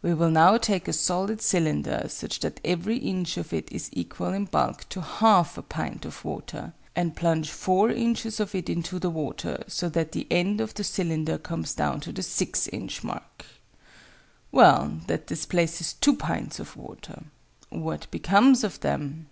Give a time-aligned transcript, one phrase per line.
[0.00, 4.32] We will now take a solid cylinder, such that every inch of it is equal
[4.32, 8.98] in bulk to half a pint of water, and plunge 4 inches of it into
[8.98, 13.04] the water, so that the end of the cylinder comes down to the 6 inch
[13.04, 13.44] mark.
[14.50, 17.24] Well, that displaces 2 pints of water.
[17.68, 19.26] What becomes of them?